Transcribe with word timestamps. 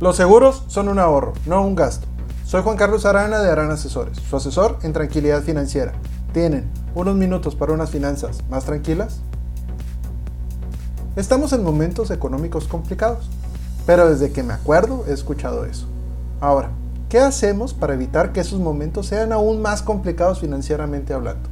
Los 0.00 0.14
seguros 0.14 0.62
son 0.68 0.88
un 0.88 1.00
ahorro, 1.00 1.32
no 1.44 1.60
un 1.60 1.74
gasto. 1.74 2.06
Soy 2.44 2.62
Juan 2.62 2.76
Carlos 2.76 3.04
Arana 3.04 3.40
de 3.40 3.50
Arana 3.50 3.74
Asesores, 3.74 4.16
su 4.18 4.36
asesor 4.36 4.78
en 4.82 4.92
tranquilidad 4.92 5.42
financiera. 5.42 5.92
¿Tienen 6.32 6.70
unos 6.94 7.16
minutos 7.16 7.56
para 7.56 7.72
unas 7.72 7.90
finanzas 7.90 8.38
más 8.48 8.64
tranquilas? 8.64 9.18
Estamos 11.16 11.52
en 11.52 11.64
momentos 11.64 12.12
económicos 12.12 12.68
complicados, 12.68 13.28
pero 13.86 14.08
desde 14.08 14.30
que 14.30 14.44
me 14.44 14.54
acuerdo 14.54 15.04
he 15.08 15.12
escuchado 15.12 15.64
eso. 15.64 15.88
Ahora, 16.40 16.70
¿qué 17.08 17.18
hacemos 17.18 17.74
para 17.74 17.94
evitar 17.94 18.30
que 18.30 18.38
esos 18.38 18.60
momentos 18.60 19.06
sean 19.06 19.32
aún 19.32 19.60
más 19.60 19.82
complicados 19.82 20.38
financieramente 20.38 21.12
hablando? 21.12 21.48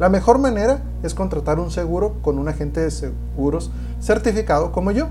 La 0.00 0.08
mejor 0.08 0.38
manera 0.40 0.82
es 1.04 1.14
contratar 1.14 1.60
un 1.60 1.70
seguro 1.70 2.14
con 2.22 2.40
un 2.40 2.48
agente 2.48 2.80
de 2.80 2.90
seguros 2.90 3.70
certificado 4.00 4.72
como 4.72 4.90
yo. 4.90 5.06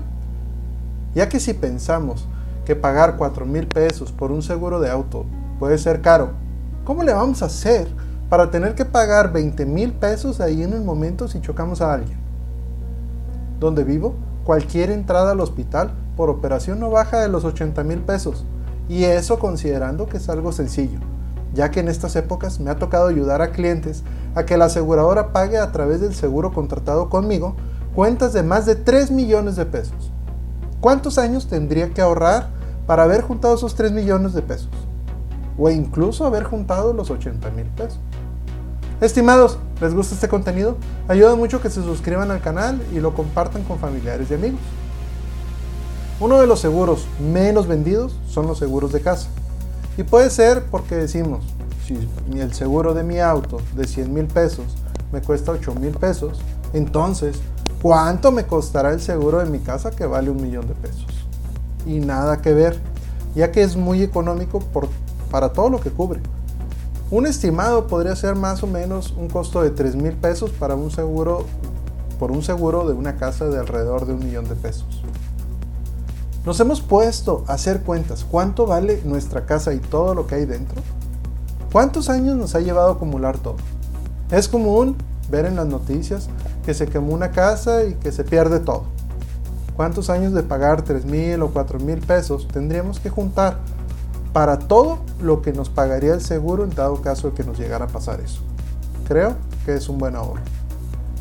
Ya 1.14 1.30
que 1.30 1.40
si 1.40 1.54
pensamos 1.54 2.26
que 2.64 2.76
pagar 2.76 3.16
4 3.16 3.46
mil 3.46 3.66
pesos 3.66 4.12
por 4.12 4.30
un 4.30 4.42
seguro 4.42 4.80
de 4.80 4.90
auto 4.90 5.24
puede 5.58 5.78
ser 5.78 6.00
caro, 6.00 6.30
¿cómo 6.84 7.02
le 7.02 7.12
vamos 7.12 7.42
a 7.42 7.46
hacer 7.46 7.88
para 8.28 8.50
tener 8.50 8.74
que 8.74 8.84
pagar 8.84 9.32
20 9.32 9.66
mil 9.66 9.92
pesos 9.92 10.40
ahí 10.40 10.62
en 10.62 10.72
el 10.72 10.82
momento 10.82 11.28
si 11.28 11.40
chocamos 11.40 11.80
a 11.80 11.92
alguien? 11.92 12.18
Donde 13.60 13.84
vivo, 13.84 14.14
cualquier 14.44 14.90
entrada 14.90 15.32
al 15.32 15.40
hospital 15.40 15.92
por 16.16 16.30
operación 16.30 16.80
no 16.80 16.90
baja 16.90 17.20
de 17.20 17.28
los 17.28 17.44
80 17.44 17.84
mil 17.84 18.00
pesos. 18.00 18.44
Y 18.88 19.04
eso 19.04 19.38
considerando 19.38 20.06
que 20.06 20.16
es 20.16 20.28
algo 20.28 20.52
sencillo, 20.52 20.98
ya 21.54 21.70
que 21.70 21.80
en 21.80 21.88
estas 21.88 22.16
épocas 22.16 22.60
me 22.60 22.70
ha 22.70 22.76
tocado 22.76 23.06
ayudar 23.06 23.40
a 23.40 23.52
clientes 23.52 24.02
a 24.34 24.44
que 24.44 24.56
la 24.56 24.66
aseguradora 24.66 25.32
pague 25.32 25.58
a 25.58 25.72
través 25.72 26.00
del 26.00 26.14
seguro 26.14 26.52
contratado 26.52 27.08
conmigo 27.08 27.56
cuentas 27.94 28.32
de 28.32 28.42
más 28.42 28.66
de 28.66 28.74
3 28.74 29.10
millones 29.10 29.56
de 29.56 29.66
pesos. 29.66 30.10
¿Cuántos 30.82 31.16
años 31.16 31.46
tendría 31.46 31.94
que 31.94 32.02
ahorrar 32.02 32.48
para 32.88 33.04
haber 33.04 33.22
juntado 33.22 33.54
esos 33.54 33.76
3 33.76 33.92
millones 33.92 34.32
de 34.32 34.42
pesos? 34.42 34.68
O 35.56 35.70
incluso 35.70 36.26
haber 36.26 36.42
juntado 36.42 36.92
los 36.92 37.08
80 37.08 37.50
mil 37.50 37.66
pesos. 37.66 38.00
Estimados, 39.00 39.58
¿les 39.80 39.94
gusta 39.94 40.16
este 40.16 40.26
contenido? 40.26 40.76
Ayuda 41.06 41.36
mucho 41.36 41.62
que 41.62 41.70
se 41.70 41.84
suscriban 41.84 42.32
al 42.32 42.40
canal 42.40 42.82
y 42.92 42.98
lo 42.98 43.14
compartan 43.14 43.62
con 43.62 43.78
familiares 43.78 44.28
y 44.32 44.34
amigos. 44.34 44.58
Uno 46.18 46.40
de 46.40 46.48
los 46.48 46.58
seguros 46.58 47.06
menos 47.20 47.68
vendidos 47.68 48.18
son 48.26 48.48
los 48.48 48.58
seguros 48.58 48.90
de 48.90 49.02
casa. 49.02 49.28
Y 49.96 50.02
puede 50.02 50.30
ser 50.30 50.64
porque 50.64 50.96
decimos, 50.96 51.44
si 51.86 51.96
el 52.36 52.54
seguro 52.54 52.92
de 52.92 53.04
mi 53.04 53.20
auto 53.20 53.60
de 53.76 53.86
100 53.86 54.12
mil 54.12 54.26
pesos 54.26 54.66
me 55.12 55.22
cuesta 55.22 55.52
8 55.52 55.76
mil 55.76 55.92
pesos, 55.92 56.40
entonces 56.72 57.40
¿Cuánto 57.82 58.30
me 58.30 58.46
costará 58.46 58.92
el 58.92 59.00
seguro 59.00 59.40
de 59.40 59.46
mi 59.46 59.58
casa 59.58 59.90
que 59.90 60.06
vale 60.06 60.30
un 60.30 60.40
millón 60.40 60.68
de 60.68 60.74
pesos? 60.74 61.26
Y 61.84 61.98
nada 61.98 62.40
que 62.40 62.52
ver, 62.52 62.78
ya 63.34 63.50
que 63.50 63.64
es 63.64 63.74
muy 63.74 64.04
económico 64.04 64.60
por, 64.60 64.88
para 65.32 65.52
todo 65.52 65.68
lo 65.68 65.80
que 65.80 65.90
cubre. 65.90 66.20
Un 67.10 67.26
estimado 67.26 67.88
podría 67.88 68.14
ser 68.14 68.36
más 68.36 68.62
o 68.62 68.68
menos 68.68 69.12
un 69.18 69.28
costo 69.28 69.62
de 69.62 69.70
3 69.70 69.96
mil 69.96 70.12
pesos 70.12 70.52
para 70.52 70.76
un 70.76 70.92
seguro, 70.92 71.44
por 72.20 72.30
un 72.30 72.44
seguro 72.44 72.86
de 72.86 72.94
una 72.94 73.16
casa 73.16 73.46
de 73.46 73.58
alrededor 73.58 74.06
de 74.06 74.14
un 74.14 74.20
millón 74.20 74.48
de 74.48 74.54
pesos. 74.54 75.02
Nos 76.46 76.60
hemos 76.60 76.80
puesto 76.82 77.44
a 77.48 77.54
hacer 77.54 77.82
cuentas. 77.82 78.24
¿Cuánto 78.30 78.64
vale 78.64 79.02
nuestra 79.04 79.44
casa 79.44 79.74
y 79.74 79.80
todo 79.80 80.14
lo 80.14 80.28
que 80.28 80.36
hay 80.36 80.44
dentro? 80.44 80.80
¿Cuántos 81.72 82.08
años 82.08 82.36
nos 82.36 82.54
ha 82.54 82.60
llevado 82.60 82.90
a 82.90 82.92
acumular 82.92 83.38
todo? 83.38 83.56
Es 84.30 84.46
común 84.46 84.96
ver 85.30 85.46
en 85.46 85.56
las 85.56 85.66
noticias 85.66 86.28
que 86.64 86.74
se 86.74 86.86
quemó 86.86 87.12
una 87.12 87.30
casa 87.30 87.84
y 87.84 87.94
que 87.94 88.12
se 88.12 88.24
pierde 88.24 88.60
todo. 88.60 88.84
¿Cuántos 89.76 90.10
años 90.10 90.32
de 90.32 90.42
pagar 90.42 90.82
3 90.82 91.04
mil 91.06 91.42
o 91.42 91.50
4 91.50 91.80
mil 91.80 91.98
pesos 91.98 92.46
tendríamos 92.48 93.00
que 93.00 93.10
juntar 93.10 93.58
para 94.32 94.58
todo 94.58 95.00
lo 95.20 95.42
que 95.42 95.52
nos 95.52 95.70
pagaría 95.70 96.14
el 96.14 96.20
seguro 96.20 96.64
en 96.64 96.70
dado 96.70 97.00
caso 97.02 97.30
de 97.30 97.34
que 97.34 97.44
nos 97.44 97.58
llegara 97.58 97.86
a 97.86 97.88
pasar 97.88 98.20
eso? 98.20 98.40
Creo 99.08 99.34
que 99.64 99.74
es 99.74 99.88
un 99.88 99.98
buen 99.98 100.14
ahorro. 100.14 100.40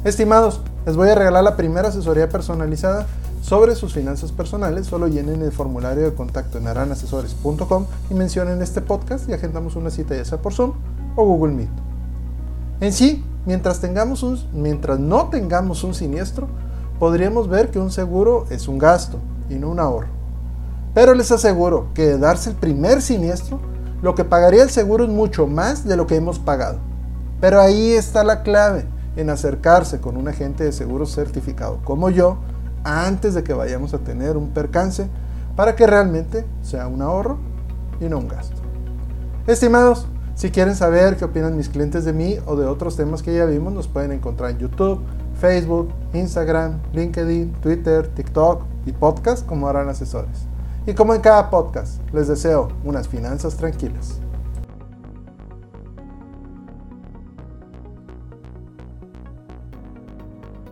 Estimados, 0.03 0.62
les 0.85 0.96
voy 0.96 1.09
a 1.09 1.16
regalar 1.16 1.44
la 1.44 1.56
primera 1.56 1.90
asesoría 1.90 2.28
personalizada 2.28 3.07
sobre 3.41 3.75
sus 3.75 3.94
finanzas 3.94 4.31
personales. 4.31 4.88
Solo 4.88 5.07
llenen 5.07 5.41
el 5.41 5.51
formulario 5.51 6.03
de 6.03 6.13
contacto 6.13 6.57
en 6.57 6.68
aranasesores.com 6.68 7.85
y 8.09 8.13
mencionen 8.13 8.62
este 8.62 8.81
podcast 8.81 9.30
y 9.30 9.34
agendamos 9.34 9.75
una 9.75 9.91
cita 9.91 10.16
ya 10.16 10.25
sea 10.25 10.40
por 10.40 10.53
Zoom 10.53 10.74
o 11.16 11.25
Google 11.25 11.53
Meet. 11.53 11.69
En 12.81 12.94
sí, 12.94 13.24
mientras, 13.46 13.79
tengamos 13.79 14.24
un, 14.24 14.40
mientras 14.53 15.00
no 15.00 15.29
tengamos 15.29 15.84
un 15.84 15.94
siniestro, 15.94 16.47
podríamos 17.00 17.47
ver 17.50 17.72
que 17.72 17.79
un 17.79 17.91
seguro 17.91 18.46
es 18.50 18.68
un 18.68 18.78
gasto 18.78 19.18
y 19.50 19.56
no 19.56 19.69
un 19.69 19.79
ahorro. 19.79 20.07
Pero 20.94 21.13
les 21.13 21.31
aseguro 21.31 21.88
que 21.94 22.06
de 22.06 22.18
darse 22.18 22.50
el 22.50 22.56
primer 22.56 23.01
siniestro, 23.01 23.59
lo 24.01 24.16
que 24.16 24.25
pagaría 24.25 24.63
el 24.63 24.69
seguro 24.69 25.03
es 25.06 25.09
mucho 25.09 25.47
más 25.47 25.85
de 25.85 25.96
lo 25.96 26.07
que 26.07 26.16
hemos 26.16 26.40
pagado. 26.40 26.80
Pero 27.40 27.62
ahí 27.62 27.91
está 27.91 28.24
la 28.24 28.44
clave 28.44 28.85
en 29.16 29.30
acercarse 29.30 30.00
con 30.00 30.18
un 30.18 30.28
agente 30.28 30.63
de 30.63 30.72
seguros 30.72 31.13
certificado 31.13 31.80
como 31.84 32.09
yo 32.09 32.38
antes 32.84 33.34
de 33.34 33.44
que 33.44 33.53
vayamos 33.53 33.94
a 33.94 34.00
tener 34.00 34.38
un 34.38 34.50
percance 34.50 35.07
para 35.56 35.75
que 35.75 35.85
realmente 35.85 36.46
sea 36.62 36.88
un 36.88 37.01
ahorro 37.01 37.38
y 38.00 38.06
no 38.06 38.19
un 38.19 38.28
gasto. 38.28 38.56
Estimados, 39.47 40.07
si 40.41 40.50
quieren 40.50 40.75
saber 40.75 41.18
qué 41.18 41.25
opinan 41.25 41.56
mis 41.56 41.69
clientes 41.69 42.03
de 42.03 42.13
mí 42.13 42.38
o 42.47 42.56
de 42.56 42.66
otros 42.66 42.96
temas 42.96 43.22
que 43.22 43.31
ya 43.31 43.46
vimos, 43.46 43.74
nos 43.74 43.88
pueden 43.88 44.12
encontrar 44.12 44.50
en 44.50 44.57
YouTube, 44.57 45.00
Facebook, 45.40 45.90
Instagram, 46.13 46.81
LinkedIn, 46.94 47.52
Twitter, 47.62 48.07
TikTok 48.07 48.63
y 48.88 48.91
podcast 48.91 49.46
como 49.46 49.68
harán 49.68 49.88
asesores. 49.88 50.47
Y 50.88 50.96
como 50.96 51.13
en 51.13 51.22
cada 51.22 51.51
podcast, 51.51 52.01
les 52.12 52.28
deseo 52.28 52.69
unas 52.84 53.07
finanzas 53.07 53.56
tranquilas. 53.56 54.19